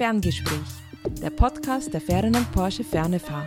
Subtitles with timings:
[0.00, 3.46] Ferngespräch, der Podcast der Ferdinand Porsche Fernefahr.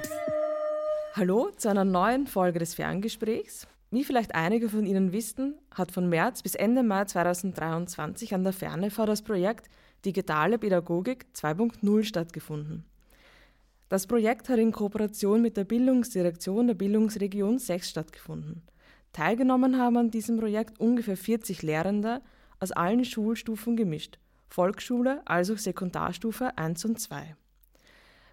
[1.13, 3.65] Hallo zu einer neuen Folge des Ferngesprächs.
[3.89, 8.53] Wie vielleicht einige von Ihnen wissen, hat von März bis Ende Mai 2023 an der
[8.53, 9.67] Fernefahr das Projekt
[10.05, 12.85] Digitale Pädagogik 2.0 stattgefunden.
[13.89, 18.61] Das Projekt hat in Kooperation mit der Bildungsdirektion der Bildungsregion 6 stattgefunden.
[19.11, 22.21] Teilgenommen haben an diesem Projekt ungefähr 40 Lehrende
[22.59, 24.19] aus allen Schulstufen gemischt,
[24.53, 27.35] Volksschule als auch Sekundarstufe 1 und 2.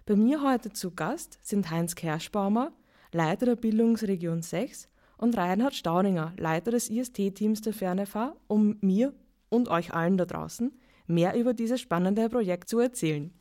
[0.05, 2.73] Bei mir heute zu Gast sind Heinz Kerschbaumer,
[3.11, 4.87] Leiter der Bildungsregion 6
[5.17, 9.15] und Reinhard Staudinger, Leiter des IST-Teams der Fernefahr, um mir
[9.49, 10.71] und euch allen da draußen
[11.07, 13.33] mehr über dieses spannende Projekt zu erzählen.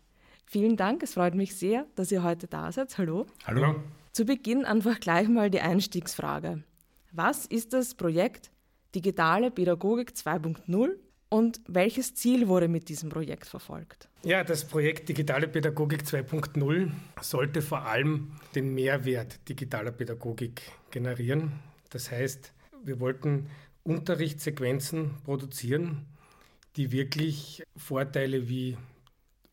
[0.47, 2.97] Vielen Dank, es freut mich sehr, dass ihr heute da seid.
[2.97, 3.27] Hallo.
[3.45, 3.75] Hallo.
[4.13, 6.65] Zu Beginn einfach gleich mal die Einstiegsfrage.
[7.13, 8.51] Was ist das Projekt
[8.95, 10.97] Digitale Pädagogik 2.0
[11.31, 14.09] und welches Ziel wurde mit diesem Projekt verfolgt?
[14.25, 16.91] Ja, das Projekt Digitale Pädagogik 2.0
[17.23, 21.53] sollte vor allem den Mehrwert digitaler Pädagogik generieren.
[21.91, 23.49] Das heißt, wir wollten
[23.85, 26.07] Unterrichtssequenzen produzieren,
[26.77, 28.77] die wirklich Vorteile wie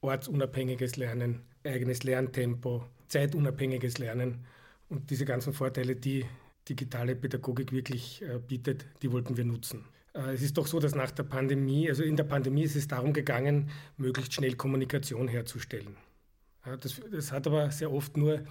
[0.02, 4.46] ortsunabhängiges Lernen, eigenes Lerntempo, zeitunabhängiges Lernen
[4.90, 6.26] und diese ganzen Vorteile, die
[6.68, 9.86] digitale Pädagogik wirklich äh, bietet, die wollten wir nutzen.
[10.18, 12.88] Äh, es ist doch so, dass nach der Pandemie, also in der Pandemie ist es
[12.88, 15.96] darum gegangen, möglichst schnell Kommunikation herzustellen.
[16.82, 18.42] Das, das hat aber sehr oft nur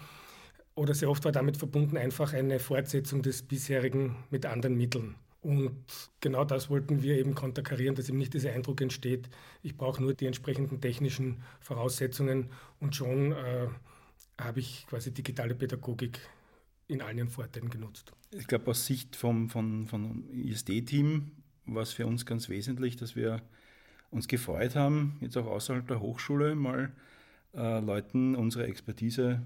[0.75, 5.17] oder sehr oft war damit verbunden einfach eine Fortsetzung des bisherigen mit anderen Mitteln.
[5.42, 5.84] Und
[6.20, 9.28] genau das wollten wir eben konterkarieren, dass eben nicht dieser Eindruck entsteht,
[9.62, 13.69] ich brauche nur die entsprechenden technischen Voraussetzungen und schon äh,
[14.39, 16.19] habe ich quasi digitale Pädagogik
[16.89, 18.12] in allen ihren Vorteilen genutzt.
[18.30, 21.30] Ich glaube, aus Sicht vom, vom, vom ISD-Team
[21.67, 23.42] war es für uns ganz wesentlich, dass wir
[24.11, 26.92] uns gefreut haben, jetzt auch außerhalb der Hochschule mal
[27.55, 29.42] äh, Leuten unsere Expertise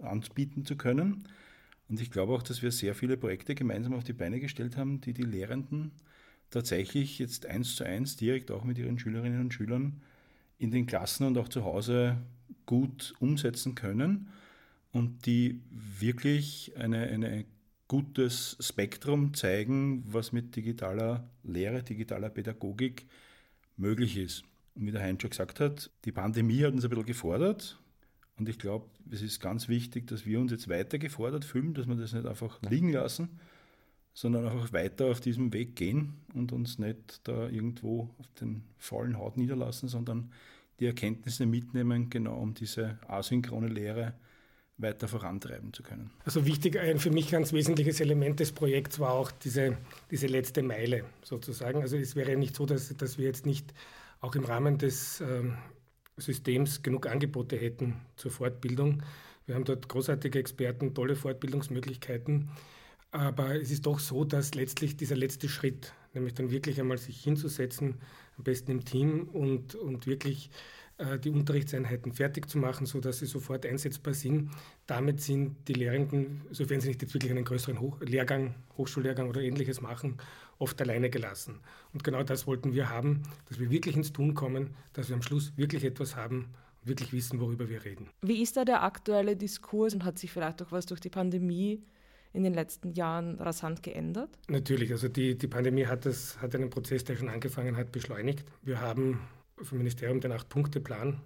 [0.00, 1.24] anbieten zu können.
[1.88, 5.00] Und ich glaube auch, dass wir sehr viele Projekte gemeinsam auf die Beine gestellt haben,
[5.00, 5.92] die die Lehrenden
[6.50, 10.00] tatsächlich jetzt eins zu eins direkt auch mit ihren Schülerinnen und Schülern
[10.58, 12.18] in den Klassen und auch zu Hause
[12.66, 14.28] gut umsetzen können
[14.92, 17.44] und die wirklich ein eine
[17.92, 23.04] gutes Spektrum zeigen, was mit digitaler Lehre, digitaler Pädagogik
[23.76, 24.44] möglich ist.
[24.74, 27.78] Und wie der Heinz schon gesagt hat, die Pandemie hat uns ein bisschen gefordert.
[28.38, 31.86] Und ich glaube, es ist ganz wichtig, dass wir uns jetzt weiter gefordert fühlen, dass
[31.86, 33.38] wir das nicht einfach liegen lassen,
[34.14, 39.18] sondern einfach weiter auf diesem Weg gehen und uns nicht da irgendwo auf den faulen
[39.18, 40.32] Haut niederlassen, sondern
[40.80, 44.14] die Erkenntnisse mitnehmen, genau um diese asynchrone Lehre
[44.82, 46.10] weiter vorantreiben zu können.
[46.24, 49.76] Also wichtig, ein für mich ganz wesentliches Element des Projekts war auch diese,
[50.10, 51.80] diese letzte Meile sozusagen.
[51.82, 53.72] Also es wäre nicht so, dass, dass wir jetzt nicht
[54.20, 55.56] auch im Rahmen des ähm,
[56.16, 59.02] Systems genug Angebote hätten zur Fortbildung.
[59.46, 62.50] Wir haben dort großartige Experten, tolle Fortbildungsmöglichkeiten.
[63.10, 67.22] Aber es ist doch so, dass letztlich dieser letzte Schritt, nämlich dann wirklich einmal sich
[67.22, 68.00] hinzusetzen,
[68.38, 70.50] am besten im Team und, und wirklich
[71.22, 74.50] die Unterrichtseinheiten fertig zu machen, sodass sie sofort einsetzbar sind.
[74.86, 79.40] Damit sind die Lehrenden, sofern sie nicht jetzt wirklich einen größeren Hoch Lehrgang, Hochschullehrgang oder
[79.40, 80.18] ähnliches machen,
[80.58, 81.60] oft alleine gelassen.
[81.92, 85.22] Und genau das wollten wir haben, dass wir wirklich ins Tun kommen, dass wir am
[85.22, 88.08] Schluss wirklich etwas haben und wirklich wissen, worüber wir reden.
[88.22, 91.82] Wie ist da der aktuelle Diskurs und hat sich vielleicht auch was durch die Pandemie
[92.32, 94.30] in den letzten Jahren rasant geändert?
[94.48, 98.44] Natürlich, also die, die Pandemie hat, das, hat einen Prozess, der schon angefangen hat, beschleunigt.
[98.62, 99.20] Wir haben
[99.62, 101.20] vom Ministerium den Acht-Punkte-Plan,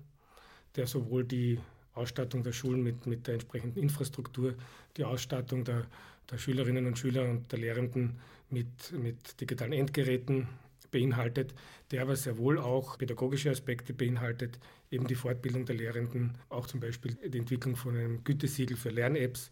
[0.77, 1.59] der sowohl die
[1.95, 4.55] Ausstattung der Schulen mit, mit der entsprechenden Infrastruktur,
[4.97, 5.87] die Ausstattung der,
[6.31, 8.19] der Schülerinnen und Schüler und der Lehrenden
[8.51, 10.49] mit, mit digitalen Endgeräten
[10.91, 11.55] beinhaltet,
[11.91, 14.59] der aber sehr wohl auch pädagogische Aspekte beinhaltet,
[14.91, 19.51] eben die Fortbildung der Lehrenden, auch zum Beispiel die Entwicklung von einem Gütesiegel für Lern-Apps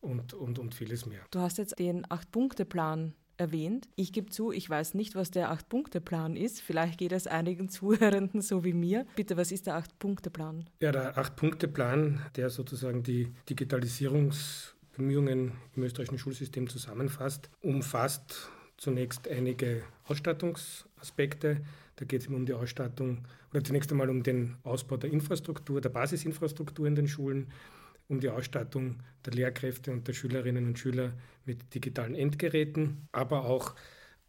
[0.00, 1.22] und, und, und vieles mehr.
[1.30, 3.88] Du hast jetzt den Acht-Punkte-Plan erwähnt.
[3.96, 6.60] Ich gebe zu, ich weiß nicht, was der Acht-Punkte-Plan ist.
[6.60, 9.06] Vielleicht geht es einigen Zuhörenden so wie mir.
[9.16, 10.68] Bitte, was ist der Acht-Punkte-Plan?
[10.80, 21.60] Ja, der Acht-Punkte-Plan, der sozusagen die Digitalisierungsbemühungen im österreichischen Schulsystem zusammenfasst, umfasst zunächst einige Ausstattungsaspekte.
[21.96, 25.90] Da geht es um die Ausstattung oder zunächst einmal um den Ausbau der Infrastruktur, der
[25.90, 27.52] Basisinfrastruktur in den Schulen
[28.08, 31.12] um die Ausstattung der Lehrkräfte und der Schülerinnen und Schüler
[31.44, 33.74] mit digitalen Endgeräten, aber auch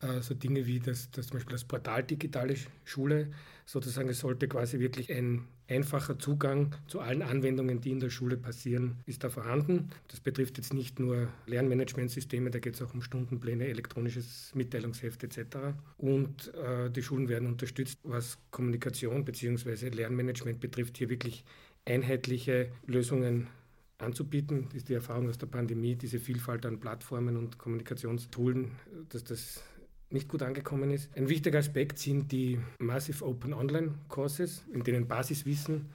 [0.02, 3.32] äh, so Dinge wie das, das zum Beispiel das Portal Digitale Schule,
[3.66, 8.38] sozusagen es sollte quasi wirklich ein einfacher Zugang zu allen Anwendungen, die in der Schule
[8.38, 9.90] passieren, ist da vorhanden.
[10.10, 15.58] Das betrifft jetzt nicht nur Lernmanagementsysteme, da geht es auch um Stundenpläne, elektronisches Mitteilungsheft etc.
[15.98, 19.90] Und äh, die Schulen werden unterstützt, was Kommunikation bzw.
[19.90, 21.44] Lernmanagement betrifft, hier wirklich
[21.86, 23.48] einheitliche Lösungen
[23.98, 24.68] anzubieten.
[24.74, 28.72] Ist die Erfahrung aus der Pandemie, diese Vielfalt an Plattformen und Kommunikationstoolen,
[29.10, 29.64] dass das
[30.10, 31.16] nicht gut angekommen ist.
[31.16, 35.90] Ein wichtiger Aspekt sind die Massive Open Online Courses, in denen Basiswissen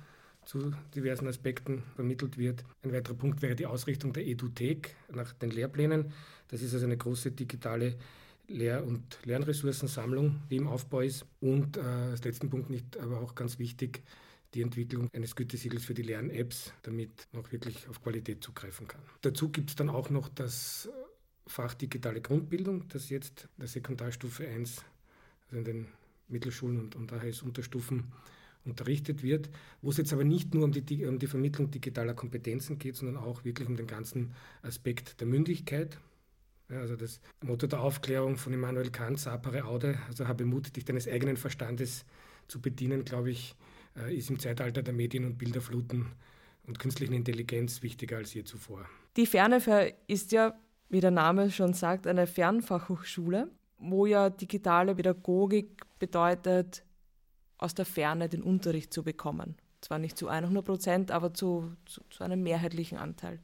[0.44, 2.64] zu diversen Aspekten vermittelt wird.
[2.82, 6.12] Ein weiterer Punkt wäre die Ausrichtung der Eduthek nach den Lehrplänen.
[6.48, 7.96] Das ist also eine große digitale
[8.48, 11.24] Lehr- und Lernressourcensammlung, die im Aufbau ist.
[11.40, 14.02] Und äh, als letzten Punkt nicht, aber auch ganz wichtig,
[14.54, 19.00] die Entwicklung eines Gütesiegels für die Lern-Apps, damit man auch wirklich auf Qualität zugreifen kann.
[19.22, 20.88] Dazu gibt es dann auch noch das
[21.46, 24.84] Fach Digitale Grundbildung, das jetzt der Sekundarstufe 1,
[25.46, 25.86] also in den
[26.28, 28.12] Mittelschulen und, und AHS-Unterstufen
[28.64, 29.50] unterrichtet wird,
[29.82, 33.16] wo es jetzt aber nicht nur um die, um die Vermittlung digitaler Kompetenzen geht, sondern
[33.16, 35.98] auch wirklich um den ganzen Aspekt der Mündigkeit.
[36.68, 40.84] Ja, also das Motto der Aufklärung von Immanuel Kant, sapere aude, also habe Mut, dich
[40.84, 42.04] deines eigenen Verstandes
[42.46, 43.56] zu bedienen, glaube ich,
[44.10, 46.06] ist im Zeitalter der Medien- und Bilderfluten
[46.66, 48.86] und künstlichen Intelligenz wichtiger als je zuvor.
[49.16, 50.54] Die Ferneför ist ja,
[50.88, 56.84] wie der Name schon sagt, eine Fernfachhochschule, wo ja digitale Pädagogik bedeutet,
[57.58, 59.56] aus der Ferne den Unterricht zu bekommen.
[59.80, 63.40] Zwar nicht zu 100 Prozent, aber zu, zu, zu einem mehrheitlichen Anteil.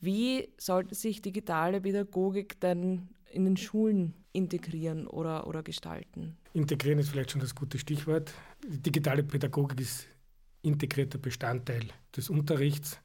[0.00, 6.36] Wie sollte sich digitale Pädagogik denn in den Schulen integrieren oder, oder gestalten?
[6.52, 8.32] Integrieren ist vielleicht schon das gute Stichwort.
[8.66, 10.06] Die digitale Pädagogik ist
[10.62, 12.98] integrierter Bestandteil des Unterrichts,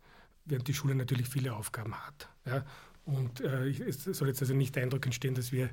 [0.46, 2.30] während die Schule natürlich viele Aufgaben hat.
[2.46, 2.66] Ja.
[3.06, 5.70] Und äh, es soll jetzt also nicht der Eindruck entstehen, dass wir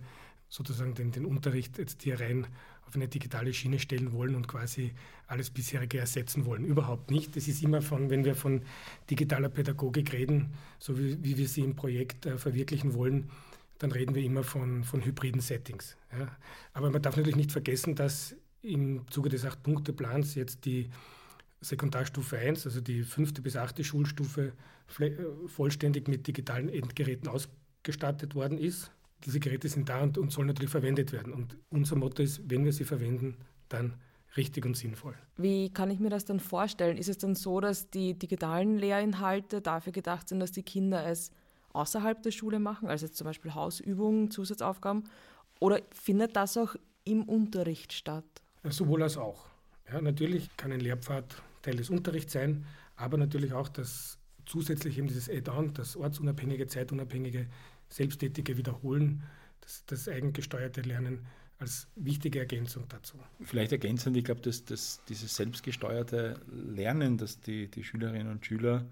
[0.49, 2.47] sozusagen den, den Unterricht jetzt hier rein
[2.87, 4.93] auf eine digitale Schiene stellen wollen und quasi
[5.27, 6.65] alles bisherige ersetzen wollen.
[6.65, 7.37] Überhaupt nicht.
[7.37, 8.63] Es ist immer von, wenn wir von
[9.11, 13.29] digitaler Pädagogik reden, so wie, wie wir sie im Projekt äh, verwirklichen wollen,
[13.79, 15.97] dann reden wir immer von, von hybriden Settings.
[16.13, 16.37] Ja.
[16.73, 20.91] Aber man darf natürlich nicht vergessen, dass im Zuge des Acht-Punkte-Plans jetzt die
[21.61, 24.53] Sekundarstufe 1, also die fünfte bis achte Schulstufe,
[24.99, 25.11] äh,
[25.47, 28.91] vollständig mit digitalen Endgeräten ausgestattet worden ist.
[29.25, 31.33] Diese Geräte sind da und, und sollen natürlich verwendet werden.
[31.33, 33.37] Und unser Motto ist, wenn wir sie verwenden,
[33.69, 33.95] dann
[34.37, 35.15] richtig und sinnvoll.
[35.37, 36.97] Wie kann ich mir das dann vorstellen?
[36.99, 41.31] Ist es dann so, dass die digitalen Lehrinhalte dafür gedacht sind, dass die Kinder es
[41.77, 45.05] außerhalb der Schule machen, also zum Beispiel Hausübungen, Zusatzaufgaben,
[45.61, 48.25] oder findet das auch im Unterricht statt?
[48.65, 49.47] Sowohl als auch.
[49.91, 52.65] Ja, natürlich kann ein Lehrpfad Teil des Unterrichts sein,
[52.97, 57.47] aber natürlich auch das zusätzlich eben dieses Add-on, das ortsunabhängige, zeitunabhängige,
[57.89, 59.23] selbsttätige Wiederholen,
[59.61, 61.27] das, das eigengesteuerte Lernen
[61.59, 63.19] als wichtige Ergänzung dazu.
[63.41, 68.85] Vielleicht ergänzend, ich glaube, dass, dass dieses selbstgesteuerte Lernen, das die, die Schülerinnen und Schüler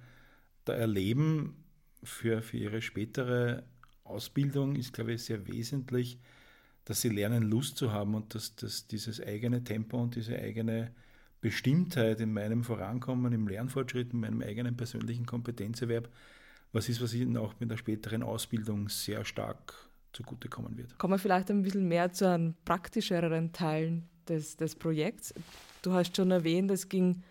[0.65, 1.64] da erleben,
[2.05, 3.65] für, für ihre spätere
[4.05, 6.19] Ausbildung ist, glaube ich, sehr wesentlich,
[6.85, 10.93] dass sie lernen, Lust zu haben und dass, dass dieses eigene Tempo und diese eigene
[11.41, 16.09] Bestimmtheit in meinem Vorankommen, im Lernfortschritt, in meinem eigenen persönlichen Kompetenzerwerb,
[16.73, 19.75] was ist, was ihnen auch mit der späteren Ausbildung sehr stark
[20.13, 20.97] zugutekommen wird.
[20.99, 25.35] Kommen wir vielleicht ein bisschen mehr zu einem praktischeren Teilen des, des Projekts.
[25.83, 27.23] Du hast schon erwähnt, es ging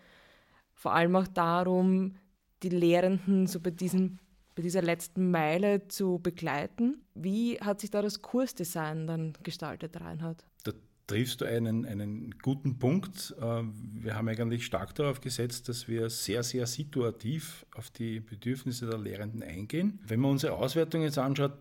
[0.72, 2.16] vor allem auch darum,
[2.62, 4.18] die Lehrenden so bei diesem
[4.54, 7.02] bei dieser letzten Meile zu begleiten.
[7.14, 10.44] Wie hat sich da das Kursdesign dann gestaltet, Reinhard?
[10.62, 10.72] Da
[11.06, 13.34] triffst du einen, einen guten Punkt.
[13.40, 18.86] Äh, wir haben eigentlich stark darauf gesetzt, dass wir sehr, sehr situativ auf die Bedürfnisse
[18.86, 20.00] der Lehrenden eingehen.
[20.06, 21.58] Wenn man unsere Auswertung jetzt anschaut,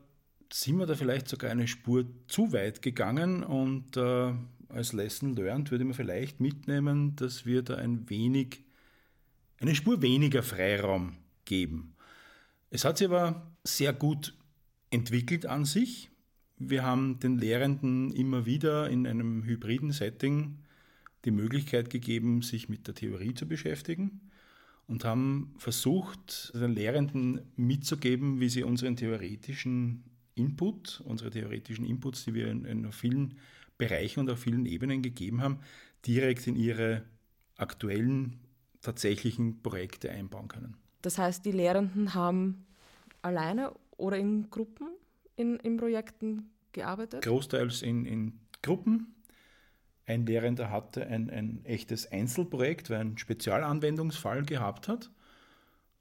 [0.51, 4.33] sind wir da vielleicht sogar eine Spur zu weit gegangen und äh,
[4.69, 8.63] als Lesson learned würde man vielleicht mitnehmen, dass wir da ein wenig,
[9.59, 11.92] eine Spur weniger Freiraum geben.
[12.73, 14.35] Es hat sich aber sehr gut
[14.89, 16.09] entwickelt an sich.
[16.57, 20.57] Wir haben den Lehrenden immer wieder in einem hybriden Setting
[21.23, 24.21] die Möglichkeit gegeben, sich mit der Theorie zu beschäftigen
[24.87, 30.03] und haben versucht, den Lehrenden mitzugeben, wie sie unseren theoretischen
[30.33, 33.35] Input, unsere theoretischen Inputs, die wir in, in vielen
[33.77, 35.59] Bereichen und auf vielen Ebenen gegeben haben,
[36.07, 37.03] direkt in ihre
[37.55, 38.39] aktuellen,
[38.81, 40.82] tatsächlichen Projekte einbauen können.
[41.03, 42.65] Das heißt, die Lehrenden haben
[43.21, 44.87] alleine oder in Gruppen
[45.35, 47.23] in, in Projekten gearbeitet?
[47.23, 49.13] Großteils in, in Gruppen.
[50.05, 55.11] Ein Lehrender hatte ein, ein echtes Einzelprojekt, weil er einen Spezialanwendungsfall gehabt hat.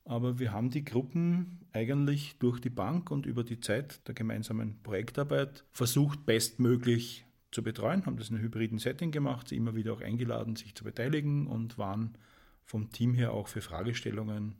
[0.04, 4.82] Aber wir haben die Gruppen eigentlich durch die Bank und über die Zeit der gemeinsamen
[4.82, 9.92] Projektarbeit versucht, bestmöglich zu betreuen, haben das in einem hybriden Setting gemacht, sie immer wieder
[9.92, 12.16] auch eingeladen, sich zu beteiligen und waren
[12.64, 14.56] vom Team her auch für Fragestellungen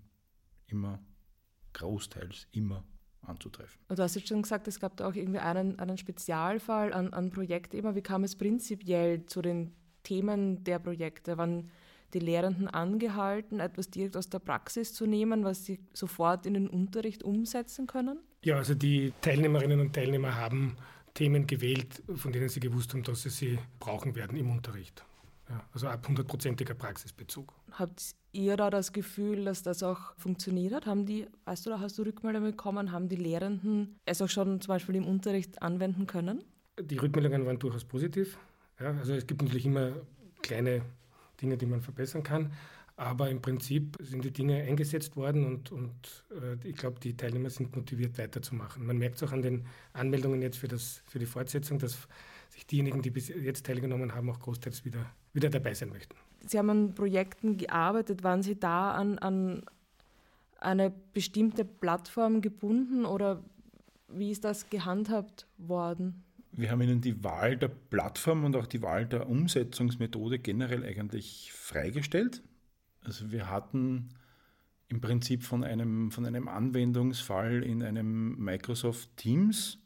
[0.72, 0.98] immer
[1.74, 2.84] großteils immer
[3.22, 3.80] anzutreffen.
[3.88, 7.12] Und du hast jetzt schon gesagt, es gab da auch irgendwie einen, einen Spezialfall an,
[7.12, 7.94] an Projekt immer.
[7.94, 11.38] Wie kam es prinzipiell zu den Themen der Projekte?
[11.38, 11.70] Waren
[12.14, 16.68] die Lehrenden angehalten, etwas direkt aus der Praxis zu nehmen, was sie sofort in den
[16.68, 18.18] Unterricht umsetzen können?
[18.44, 20.76] Ja, also die Teilnehmerinnen und Teilnehmer haben
[21.14, 25.04] Themen gewählt, von denen sie gewusst haben, dass sie sie brauchen werden im Unterricht.
[25.48, 27.52] Ja, also ab hundertprozentiger Praxisbezug.
[27.72, 30.86] Habt ihr da das Gefühl, dass das auch funktioniert hat?
[30.86, 34.60] Haben die, weißt du, da hast du Rückmeldungen bekommen, haben die Lehrenden es auch schon
[34.60, 36.44] zum Beispiel im Unterricht anwenden können?
[36.80, 38.38] Die Rückmeldungen waren durchaus positiv.
[38.80, 39.92] Ja, also es gibt natürlich immer
[40.42, 40.82] kleine
[41.40, 42.52] Dinge, die man verbessern kann.
[42.96, 47.48] Aber im Prinzip sind die Dinge eingesetzt worden und, und äh, ich glaube, die Teilnehmer
[47.50, 48.86] sind motiviert weiterzumachen.
[48.86, 52.06] Man merkt es auch an den Anmeldungen jetzt für, das, für die Fortsetzung, dass
[52.52, 56.14] sich diejenigen, die bis jetzt teilgenommen haben, auch großteils wieder, wieder dabei sein möchten.
[56.46, 58.22] Sie haben an Projekten gearbeitet.
[58.22, 59.64] Waren Sie da an, an
[60.58, 63.42] eine bestimmte Plattform gebunden oder
[64.08, 66.24] wie ist das gehandhabt worden?
[66.52, 71.50] Wir haben Ihnen die Wahl der Plattform und auch die Wahl der Umsetzungsmethode generell eigentlich
[71.54, 72.42] freigestellt.
[73.02, 74.10] Also wir hatten
[74.88, 79.81] im Prinzip von einem, von einem Anwendungsfall in einem Microsoft Teams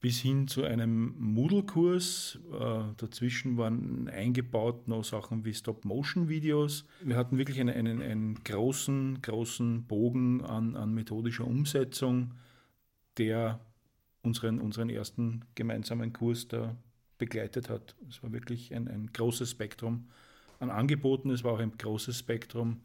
[0.00, 2.38] bis hin zu einem Moodle-Kurs.
[2.52, 6.86] Äh, dazwischen waren eingebaut noch Sachen wie Stop-Motion-Videos.
[7.02, 12.34] Wir hatten wirklich einen, einen, einen großen, großen Bogen an, an methodischer Umsetzung,
[13.16, 13.60] der
[14.22, 16.76] unseren, unseren ersten gemeinsamen Kurs da
[17.18, 17.96] begleitet hat.
[18.08, 20.08] Es war wirklich ein, ein großes Spektrum
[20.60, 22.80] an Angeboten, es war auch ein großes Spektrum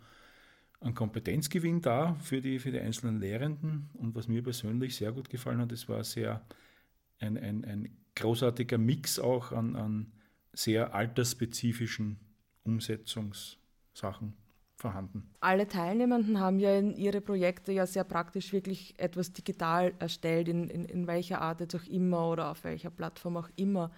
[0.79, 3.89] an Kompetenzgewinn da für die, für die einzelnen Lehrenden.
[3.93, 6.41] Und was mir persönlich sehr gut gefallen hat, es war sehr
[7.23, 10.11] ein, ein, ein großartiger Mix auch an, an
[10.53, 12.19] sehr altersspezifischen
[12.63, 14.33] Umsetzungssachen
[14.75, 15.29] vorhanden.
[15.39, 20.69] Alle Teilnehmenden haben ja in ihre Projekte ja sehr praktisch wirklich etwas digital erstellt, in,
[20.69, 23.91] in, in welcher Art jetzt auch immer oder auf welcher Plattform auch immer.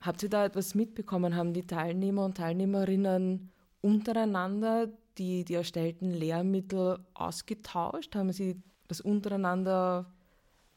[0.00, 1.36] Habt ihr da etwas mitbekommen?
[1.36, 3.50] Haben die Teilnehmer und Teilnehmerinnen
[3.80, 4.88] untereinander
[5.18, 8.14] die, die erstellten Lehrmittel ausgetauscht?
[8.14, 10.12] Haben sie das untereinander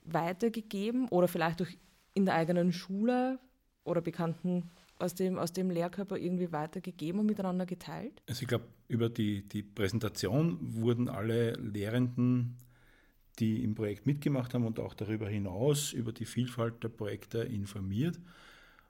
[0.06, 1.68] weitergegeben oder vielleicht auch
[2.14, 3.40] in der eigenen Schule
[3.84, 8.22] oder bekannten aus dem, aus dem Lehrkörper irgendwie weitergegeben und miteinander geteilt?
[8.28, 12.58] Also ich glaube, über die, die Präsentation wurden alle Lehrenden,
[13.40, 18.20] die im Projekt mitgemacht haben und auch darüber hinaus über die Vielfalt der Projekte informiert.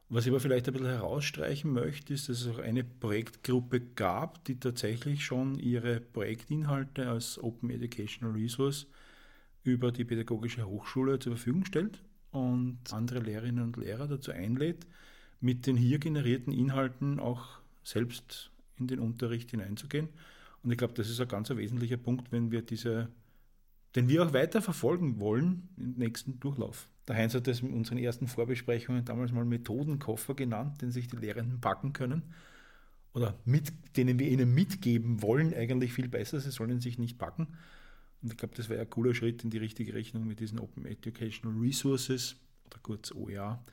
[0.07, 4.45] Was ich aber vielleicht ein bisschen herausstreichen möchte, ist, dass es auch eine Projektgruppe gab,
[4.45, 8.86] die tatsächlich schon ihre Projektinhalte als Open Educational Resource
[9.65, 14.86] über die Pädagogische Hochschule zur Verfügung stellt und andere Lehrerinnen und Lehrer dazu einlädt,
[15.41, 20.10] mit den hier generierten Inhalten auch selbst in den Unterricht hineinzugehen.
[20.63, 23.10] Und ich glaube, das ist ein ganz wesentlicher Punkt, wenn wir diese,
[23.95, 26.88] den wir auch weiter verfolgen wollen im nächsten Durchlauf.
[27.07, 31.17] Der Heinz hat das in unseren ersten Vorbesprechungen damals mal Methodenkoffer genannt, den sich die
[31.17, 32.24] Lehrenden packen können.
[33.13, 36.39] Oder mit, denen wir ihnen mitgeben wollen, eigentlich viel besser.
[36.39, 37.48] Sie sollen sich nicht packen.
[38.25, 40.88] Und ich glaube, das wäre ein cooler Schritt in die richtige Richtung mit diesen Open
[40.88, 43.63] Educational Resources oder kurz OER,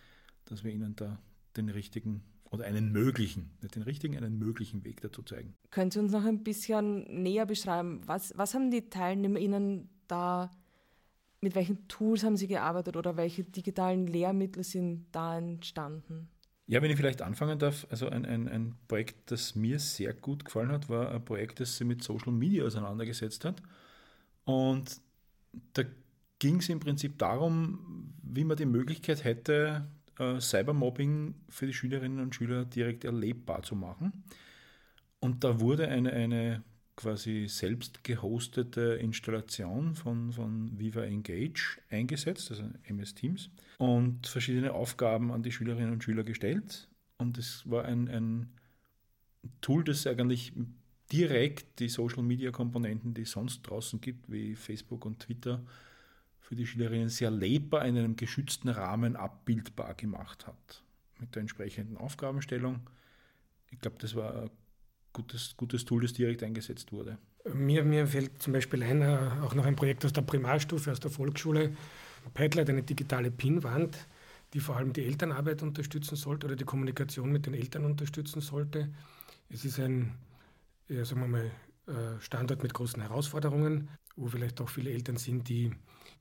[0.44, 1.18] dass wir ihnen da
[1.56, 5.54] den richtigen oder einen möglichen, nicht den richtigen, einen möglichen Weg dazu zeigen.
[5.70, 10.50] Können Sie uns noch ein bisschen näher beschreiben, was, was haben die TeilnehmerInnen da,
[11.40, 16.28] mit welchen Tools haben Sie gearbeitet oder welche digitalen Lehrmittel sind da entstanden?
[16.66, 20.44] Ja, wenn ich vielleicht anfangen darf, also ein, ein, ein Projekt, das mir sehr gut
[20.44, 23.62] gefallen hat, war ein Projekt, das sich mit Social Media auseinandergesetzt hat.
[24.44, 25.00] Und
[25.74, 25.82] da
[26.38, 29.86] ging es im Prinzip darum, wie man die Möglichkeit hätte,
[30.18, 34.24] äh, Cybermobbing für die Schülerinnen und Schüler direkt erlebbar zu machen.
[35.20, 36.64] Und da wurde eine, eine
[36.96, 45.32] quasi selbst gehostete Installation von, von Viva Engage eingesetzt, also MS Teams, und verschiedene Aufgaben
[45.32, 46.88] an die Schülerinnen und Schüler gestellt.
[47.18, 48.52] Und es war ein, ein
[49.60, 50.52] Tool, das eigentlich
[51.12, 55.62] direkt die Social-Media-Komponenten, die es sonst draußen gibt, wie Facebook und Twitter,
[56.40, 60.82] für die Schülerinnen sehr lebbar in einem geschützten Rahmen abbildbar gemacht hat.
[61.20, 62.80] Mit der entsprechenden Aufgabenstellung.
[63.70, 64.50] Ich glaube, das war ein
[65.12, 67.18] gutes, gutes Tool, das direkt eingesetzt wurde.
[67.52, 71.00] Mir, mir fällt zum Beispiel ein, äh, auch noch ein Projekt aus der Primarstufe, aus
[71.00, 71.76] der Volksschule.
[72.34, 74.06] Padlet, eine digitale Pinwand,
[74.54, 78.90] die vor allem die Elternarbeit unterstützen sollte oder die Kommunikation mit den Eltern unterstützen sollte.
[79.48, 80.12] Es ist ein,
[80.92, 81.50] ja, sagen wir mal,
[81.86, 85.72] äh, Standort mit großen Herausforderungen, wo vielleicht auch viele Eltern sind, die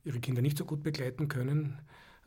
[0.03, 1.77] ihre Kinder nicht so gut begleiten können.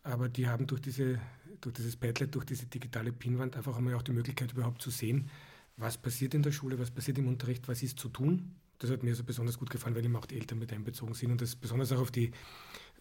[0.02, 1.18] Aber die haben durch, diese,
[1.60, 5.30] durch dieses Padlet, durch diese digitale Pinwand einfach einmal auch die Möglichkeit überhaupt zu sehen,
[5.76, 8.54] was passiert in der Schule, was passiert im Unterricht, was ist zu tun.
[8.78, 11.32] Das hat mir so besonders gut gefallen, weil eben auch die Eltern mit einbezogen sind
[11.32, 12.30] und das besonders auch auf die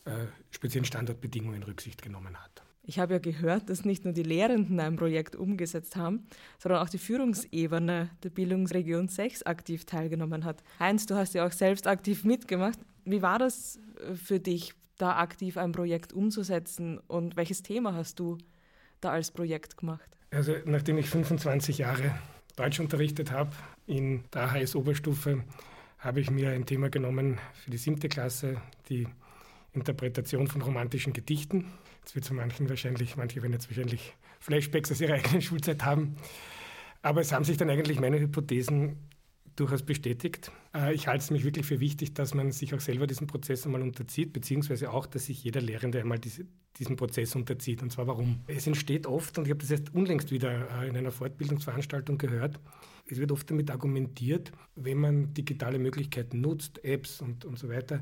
[0.05, 2.63] äh, speziellen Standortbedingungen Rücksicht genommen hat.
[2.85, 6.27] Ich habe ja gehört, dass nicht nur die Lehrenden ein Projekt umgesetzt haben,
[6.59, 10.63] sondern auch die Führungsebene der Bildungsregion 6 aktiv teilgenommen hat.
[10.79, 12.77] Heinz, du hast ja auch selbst aktiv mitgemacht.
[13.05, 18.19] Wie war das äh, für dich, da aktiv ein Projekt umzusetzen und welches Thema hast
[18.19, 18.37] du
[19.01, 20.09] da als Projekt gemacht?
[20.29, 22.13] Also nachdem ich 25 Jahre
[22.55, 23.51] Deutsch unterrichtet habe
[23.87, 25.43] in der AHS Oberstufe,
[25.97, 29.07] habe ich mir ein Thema genommen für die siebte Klasse, die
[29.73, 31.65] Interpretation von romantischen Gedichten.
[32.03, 36.15] Das wird für manchen wahrscheinlich, manche werden jetzt wahrscheinlich Flashbacks aus ihrer eigenen Schulzeit haben.
[37.01, 38.97] Aber es haben sich dann eigentlich meine Hypothesen
[39.55, 40.51] durchaus bestätigt.
[40.73, 43.65] Äh, ich halte es mich wirklich für wichtig, dass man sich auch selber diesen Prozess
[43.65, 46.45] einmal unterzieht, beziehungsweise auch, dass sich jeder Lehrende einmal diese,
[46.77, 47.81] diesen Prozess unterzieht.
[47.83, 48.41] Und zwar warum?
[48.47, 52.59] Es entsteht oft, und ich habe das erst unlängst wieder äh, in einer Fortbildungsveranstaltung gehört,
[53.05, 58.01] es wird oft damit argumentiert, wenn man digitale Möglichkeiten nutzt, Apps und, und so weiter,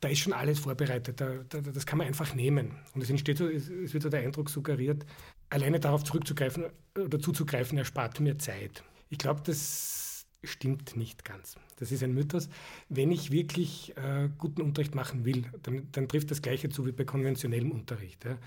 [0.00, 1.20] da ist schon alles vorbereitet.
[1.20, 2.72] Da, da, das kann man einfach nehmen.
[2.94, 5.06] Und es entsteht so, es, es wird so der Eindruck suggeriert,
[5.50, 6.66] alleine darauf zurückzugreifen
[6.98, 8.82] oder zuzugreifen, erspart mir Zeit.
[9.08, 11.56] Ich glaube, das stimmt nicht ganz.
[11.76, 12.48] Das ist ein Mythos.
[12.88, 16.92] Wenn ich wirklich äh, guten Unterricht machen will, dann, dann, trifft das Gleiche zu wie
[16.92, 18.24] bei konventionellem Unterricht.
[18.24, 18.38] Ja.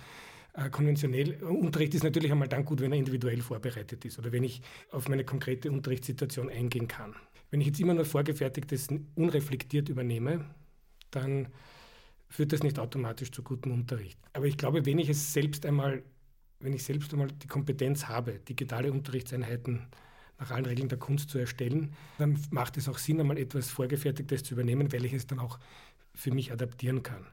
[0.53, 4.43] Äh, konventionell, Unterricht ist natürlich einmal dann gut, wenn er individuell vorbereitet ist oder wenn
[4.43, 7.15] ich auf meine konkrete Unterrichtssituation eingehen kann.
[7.51, 10.45] Wenn ich jetzt immer nur Vorgefertigtes unreflektiert übernehme,
[11.11, 11.47] dann
[12.29, 14.19] führt das nicht automatisch zu gutem Unterricht.
[14.33, 16.03] Aber ich glaube, wenn ich es selbst einmal,
[16.59, 19.87] wenn ich selbst einmal die Kompetenz habe, digitale Unterrichtseinheiten
[20.37, 24.43] nach allen Regeln der Kunst zu erstellen, dann macht es auch Sinn, einmal etwas Vorgefertigtes
[24.43, 25.59] zu übernehmen, weil ich es dann auch
[26.13, 27.25] für mich adaptieren kann.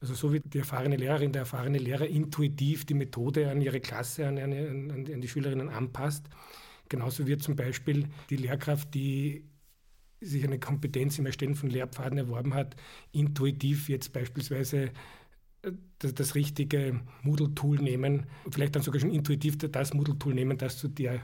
[0.00, 4.26] Also so wie die erfahrene Lehrerin, der erfahrene Lehrer intuitiv die Methode an ihre Klasse,
[4.26, 6.26] an, an, an die Schülerinnen anpasst,
[6.88, 9.44] genauso wird zum Beispiel die Lehrkraft, die
[10.22, 12.76] sich eine Kompetenz im Erstellen von Lehrpfaden erworben hat,
[13.12, 14.90] intuitiv jetzt beispielsweise
[15.62, 20.78] äh, das, das richtige Moodle-Tool nehmen, vielleicht dann sogar schon intuitiv das Moodle-Tool nehmen, das
[20.78, 21.20] zu der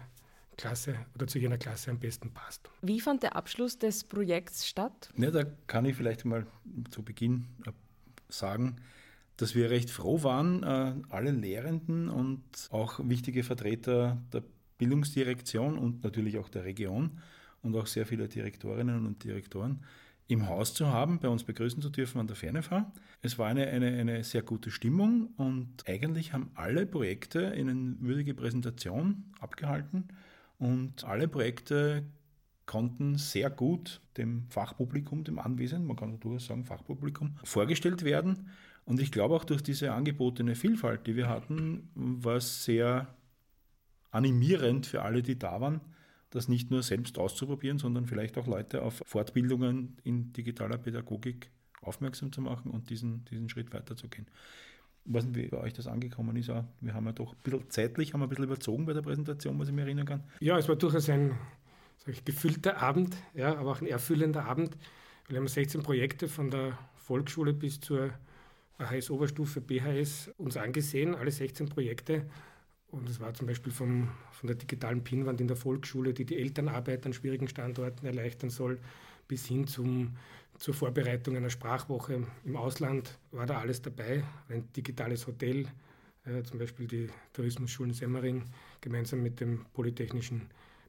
[0.57, 2.69] Klasse oder zu jener Klasse am besten passt.
[2.83, 5.11] Wie fand der Abschluss des Projekts statt?
[5.17, 6.47] Ja, da kann ich vielleicht mal
[6.91, 7.71] zu Beginn äh,
[8.29, 8.77] sagen,
[9.37, 14.43] dass wir recht froh waren, äh, alle Lehrenden und auch wichtige Vertreter der
[14.79, 17.21] Bildungsdirektion und natürlich auch der Region
[17.63, 19.81] und auch sehr viele Direktorinnen und Direktoren
[20.29, 22.93] im Haus zu haben, bei uns begrüßen zu dürfen an der Fernefahr.
[23.23, 28.35] Es war eine, eine, eine sehr gute Stimmung und eigentlich haben alle Projekte eine würdige
[28.35, 30.09] Präsentation abgehalten
[30.59, 32.05] und alle Projekte
[32.67, 38.51] konnten sehr gut dem Fachpublikum, dem Anwesenden, man kann durchaus sagen Fachpublikum, vorgestellt werden.
[38.85, 43.15] Und ich glaube auch durch diese angebotene Vielfalt, die wir hatten, war es sehr
[44.11, 45.81] animierend für alle, die da waren,
[46.31, 52.33] das nicht nur selbst auszuprobieren, sondern vielleicht auch Leute auf Fortbildungen in digitaler Pädagogik aufmerksam
[52.33, 54.27] zu machen und diesen, diesen Schritt weiterzugehen.
[55.05, 56.49] Ich weiß nicht, wie bei euch das angekommen ist.
[56.49, 59.59] Wir haben ja doch ein bisschen zeitlich haben wir ein bisschen überzogen bei der Präsentation,
[59.59, 60.25] was ich mir erinnern kann.
[60.41, 61.35] Ja, es war durchaus ein
[62.07, 64.77] ich, gefüllter Abend, ja, aber auch ein erfüllender Abend.
[65.29, 68.11] Wir haben 16 Projekte von der Volksschule bis zur
[68.79, 72.27] AHS-Oberstufe BHS uns angesehen, alle 16 Projekte.
[72.91, 76.39] Und es war zum Beispiel vom, von der digitalen Pinwand in der Volksschule, die die
[76.39, 78.79] Elternarbeit an schwierigen Standorten erleichtern soll,
[79.29, 80.17] bis hin zum,
[80.57, 84.25] zur Vorbereitung einer Sprachwoche im Ausland war da alles dabei.
[84.49, 85.67] Ein digitales Hotel,
[86.25, 88.45] äh, zum Beispiel die Tourismusschulen Semmering
[88.81, 90.49] gemeinsam mit dem Polytechnischen,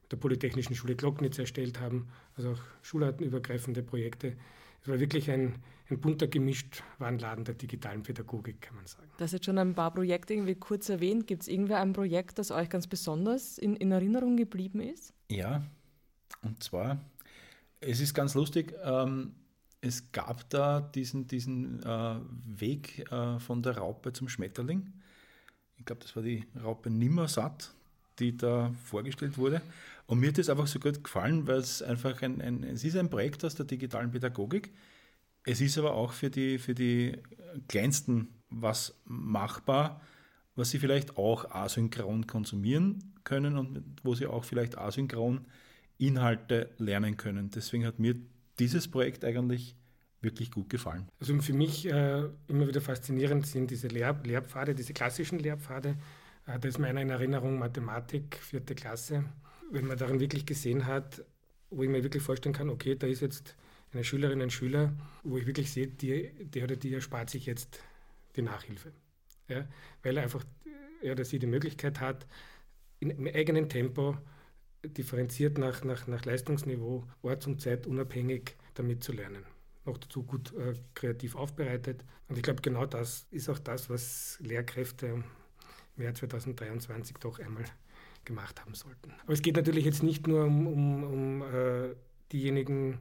[0.09, 2.07] der Polytechnischen Schule Glocknitz erstellt haben,
[2.37, 4.37] also auch schulartenübergreifende Projekte.
[4.81, 5.55] Es war wirklich ein,
[5.89, 9.09] ein bunter gemischt Warenladen der digitalen Pädagogik, kann man sagen.
[9.17, 11.27] Das jetzt schon ein paar Projekte irgendwie kurz erwähnt.
[11.27, 15.13] Gibt es irgendwie ein Projekt, das euch ganz besonders in, in Erinnerung geblieben ist?
[15.29, 15.63] Ja,
[16.41, 16.99] und zwar,
[17.81, 19.33] es ist ganz lustig, ähm,
[19.81, 22.15] es gab da diesen, diesen äh,
[22.45, 24.91] Weg äh, von der Raupe zum Schmetterling.
[25.77, 27.73] Ich glaube, das war die Raupe Nimmersatt,
[28.19, 29.61] die da vorgestellt wurde.
[30.09, 32.97] Und mir hat das einfach so gut gefallen, weil es einfach ein, ein, es ist
[32.97, 34.73] ein Projekt aus der digitalen Pädagogik.
[35.45, 37.21] Es ist aber auch für die, für die
[37.67, 40.01] Kleinsten was machbar,
[40.55, 45.45] was sie vielleicht auch asynchron konsumieren können und wo sie auch vielleicht asynchron
[45.99, 47.51] Inhalte lernen können.
[47.51, 48.15] Deswegen hat mir
[48.57, 49.75] dieses Projekt eigentlich
[50.21, 51.07] wirklich gut gefallen.
[51.19, 55.97] Also für mich äh, immer wieder faszinierend sind diese Lehr Lehrpfade, diese klassischen Lehrpfade.
[56.47, 59.25] Äh, da ist meiner in Erinnerung Mathematik, vierte Klasse.
[59.71, 61.23] Wenn man darin wirklich gesehen hat,
[61.69, 63.55] wo ich mir wirklich vorstellen kann, okay, da ist jetzt
[63.91, 67.79] eine Schülerin, ein Schüler, wo ich wirklich sehe, die, der oder die erspart sich jetzt
[68.35, 68.91] die Nachhilfe.
[69.47, 69.67] Ja,
[70.03, 70.43] weil er einfach,
[71.01, 72.27] er oder sie die Möglichkeit hat,
[72.99, 74.17] im eigenen Tempo,
[74.83, 79.43] differenziert nach, nach, nach Leistungsniveau, orts- und zeitunabhängig damit zu lernen.
[79.85, 82.03] Noch dazu gut äh, kreativ aufbereitet.
[82.27, 85.23] Und ich glaube, genau das ist auch das, was Lehrkräfte
[85.97, 87.65] im Jahr 2023 doch einmal
[88.29, 89.11] gemacht haben sollten.
[89.23, 91.95] Aber es geht natürlich jetzt nicht nur um, um, um äh,
[92.31, 92.99] diejenigen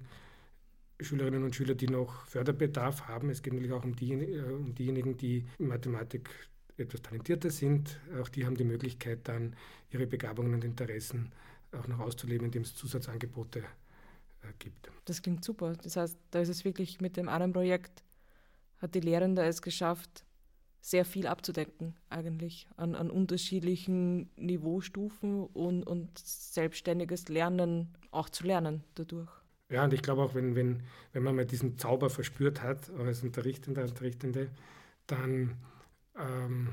[1.01, 3.31] Schülerinnen und Schüler, die noch Förderbedarf haben.
[3.31, 6.31] Es geht natürlich auch um, die, äh, um diejenigen, die in Mathematik
[6.79, 8.01] etwas talentierter sind.
[8.21, 9.55] Auch die haben die Möglichkeit, dann
[9.91, 11.31] ihre Begabungen und Interessen
[11.73, 14.91] auch noch auszuleben, indem es Zusatzangebote äh, gibt.
[15.05, 15.75] Das klingt super.
[15.83, 18.03] Das heißt, da ist es wirklich mit dem anderen Projekt,
[18.79, 20.25] hat die Lehrende es geschafft,
[20.81, 28.85] sehr viel abzudecken eigentlich an, an unterschiedlichen Niveaustufen und, und selbstständiges Lernen auch zu lernen
[28.95, 29.31] dadurch.
[29.71, 33.23] Ja, und ich glaube auch, wenn, wenn, wenn man mal diesen Zauber verspürt hat, als
[33.23, 34.49] Unterrichtender, Unterrichtende,
[35.07, 35.57] dann
[36.19, 36.69] ähm,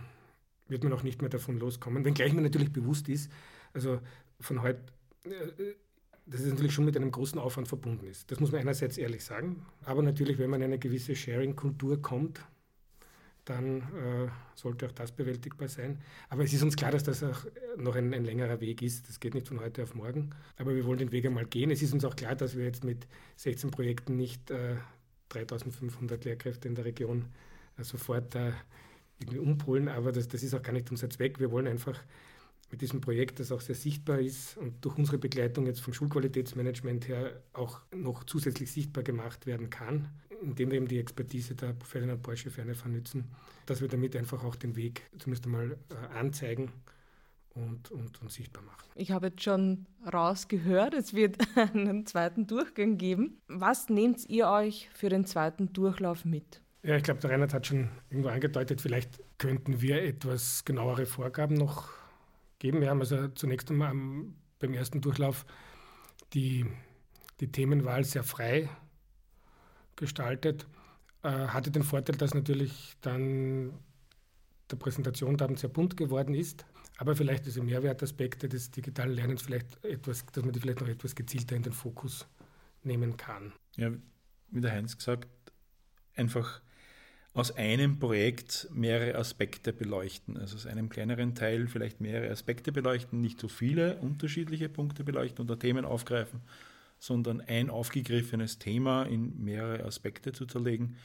[0.67, 2.05] wird man auch nicht mehr davon loskommen.
[2.05, 3.29] Wenngleich mir natürlich bewusst ist,
[3.73, 3.99] also
[4.39, 4.79] von heute,
[5.25, 5.73] äh,
[6.25, 8.31] dass es natürlich schon mit einem großen Aufwand verbunden ist.
[8.31, 9.65] Das muss man einerseits ehrlich sagen.
[9.83, 12.39] Aber natürlich, wenn man in eine gewisse Sharing-Kultur kommt,
[13.45, 15.99] dann äh, sollte auch das bewältigbar sein.
[16.29, 17.45] Aber es ist uns klar, dass das auch
[17.77, 19.07] noch ein, ein, längerer Weg ist.
[19.07, 20.31] Das geht nicht von heute auf morgen.
[20.57, 21.71] Aber wir wollen den Weg einmal gehen.
[21.71, 24.75] Es ist uns auch klar, dass wir jetzt mit 16 Projekten nicht äh,
[25.29, 27.25] 3500 Lehrkräfte in der Region
[27.77, 28.35] äh, sofort
[29.19, 29.87] irgendwie umpolen.
[29.87, 31.39] Aber das, das ist auch gar nicht unser Zweck.
[31.39, 31.99] Wir wollen einfach
[32.71, 37.07] mit diesem Projekt, das auch sehr sichtbar ist und durch unsere Begleitung jetzt vom Schulqualitätsmanagement
[37.07, 40.09] her auch noch zusätzlich sichtbar gemacht werden kann,
[40.45, 43.25] indem wir eben die Expertise der Ferdinand Porsche Ferne vernützen,
[43.65, 46.71] dass wir damit einfach auch den Weg zumindest einmal äh, anzeigen
[47.55, 48.89] und, und, und, sichtbar machen.
[48.95, 51.37] Ich habe jetzt schon rausgehört, es wird
[51.73, 53.41] einen zweiten Durchgang geben.
[53.47, 56.61] Was nehmt ihr euch für den zweiten Durchlauf mit?
[56.83, 61.55] Ja, ich glaube, der Reinhard hat schon irgendwo angedeutet, vielleicht könnten wir etwas genauere Vorgaben
[61.55, 61.89] noch
[62.59, 62.81] geben.
[62.81, 63.93] Wir haben also zunächst einmal
[64.59, 65.45] beim ersten Durchlauf
[66.33, 66.65] die,
[67.39, 68.69] die Themenwahl sehr frei
[69.95, 70.67] gestaltet.
[71.23, 73.73] Äh, hatte den Vorteil, dass natürlich dann
[74.71, 76.65] der Präsentation dann sehr bunt geworden ist,
[76.97, 81.15] aber vielleicht diese Mehrwertaspekte des digitalen Lernens vielleicht etwas, dass man die vielleicht noch etwas
[81.15, 82.27] gezielter in den Fokus
[82.83, 83.53] nehmen kann.
[83.75, 83.91] Ja,
[84.49, 85.27] wie der Heinz gesagt,
[86.15, 86.61] einfach
[87.33, 90.37] aus einem Projekt mehrere Aspekte beleuchten.
[90.37, 95.43] Also aus einem kleineren Teil vielleicht mehrere Aspekte beleuchten, nicht so viele unterschiedliche Punkte beleuchten
[95.43, 96.41] oder Themen aufgreifen,
[97.05, 100.95] sondern ein aufgegriffenes Thema in mehrere Aspekte zu zerlegen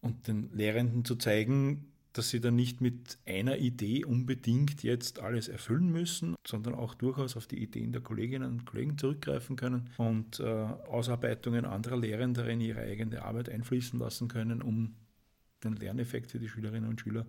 [0.00, 5.48] und den Lehrenden zu zeigen, dass sie dann nicht mit einer Idee unbedingt jetzt alles
[5.48, 10.40] erfüllen müssen, sondern auch durchaus auf die Ideen der Kolleginnen und Kollegen zurückgreifen können und
[10.40, 14.94] äh, Ausarbeitungen anderer Lehrender in ihre eigene Arbeit einfließen lassen können, um
[15.64, 17.24] den Lerneffekt für die Schülerinnen und Schüler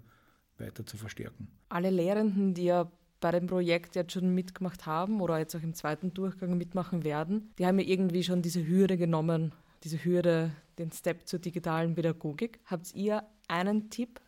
[0.57, 1.47] weiter zu verstärken.
[1.69, 2.91] Alle Lehrenden, die ja
[3.23, 7.53] bei dem Projekt jetzt schon mitgemacht haben oder jetzt auch im zweiten Durchgang mitmachen werden,
[7.57, 9.53] die haben ja irgendwie schon diese Hürde genommen,
[9.86, 12.59] diese Hürde, den Step zur digitalen Pädagogik.
[12.65, 14.19] Habt ihr einen Tipp,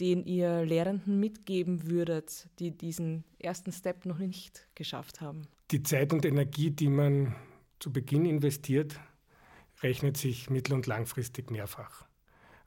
[0.00, 5.42] den ihr Lehrenden mitgeben würdet, die diesen ersten Step noch nicht geschafft haben?
[5.70, 7.36] Die Zeit und Energie, die man
[7.78, 8.98] zu Beginn investiert,
[9.80, 12.04] rechnet sich mittel- und langfristig mehrfach.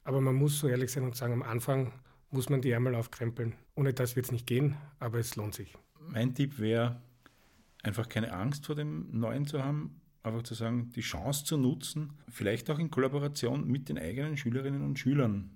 [0.06, 1.91] Aber man muss so ehrlich sein und sagen, am Anfang
[2.34, 3.54] muss man die einmal aufkrempeln.
[3.76, 5.76] Ohne das wird es nicht gehen, aber es lohnt sich.
[6.00, 7.02] Mein Tipp wäre,
[7.82, 12.13] einfach keine Angst vor dem Neuen zu haben, einfach zu sagen, die Chance zu nutzen,
[12.30, 15.52] vielleicht auch in Kollaboration mit den eigenen Schülerinnen und Schülern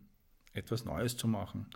[0.54, 1.68] etwas Neues zu machen.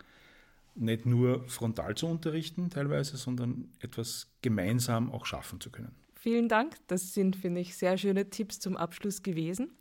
[0.76, 5.96] Nicht nur frontal zu unterrichten teilweise, sondern etwas gemeinsam auch schaffen zu können.
[6.16, 6.76] Vielen Dank.
[6.88, 9.72] Das sind, finde ich, sehr schöne Tipps zum Abschluss gewesen.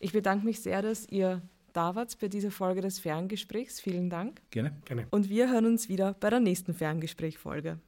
[0.00, 3.80] Ich bedanke mich sehr, dass ihr da wart bei dieser Folge des Ferngesprächs.
[3.80, 4.40] Vielen Dank.
[4.50, 4.76] Gerne.
[4.84, 5.06] Gerne.
[5.10, 7.78] Und wir hören uns wieder bei der nächsten Ferngespräch-Folge.